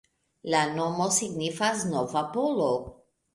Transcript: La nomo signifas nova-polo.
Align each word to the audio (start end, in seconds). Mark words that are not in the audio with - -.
La 0.53 0.61
nomo 0.79 1.09
signifas 1.17 1.85
nova-polo. 1.93 2.73